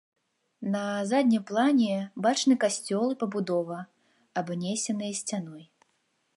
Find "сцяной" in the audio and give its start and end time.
5.25-5.63